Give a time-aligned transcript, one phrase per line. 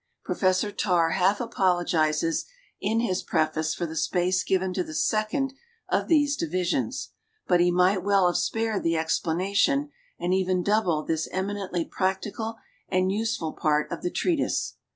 [0.23, 2.45] Professor Tarr half apologizes
[2.79, 5.53] in his preface for the space given to the second
[5.89, 7.09] of these divisions;
[7.45, 12.57] but he might well have spared the expla nation and even doubled this eminently practical
[12.89, 14.73] and useful part of the treatise.